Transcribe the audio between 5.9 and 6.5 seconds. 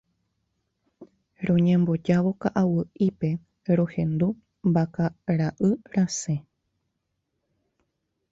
rasẽ.